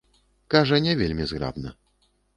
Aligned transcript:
Кажа 0.53 0.79
не 0.85 0.95
вельмі 1.03 1.27
зграбна. 1.33 1.77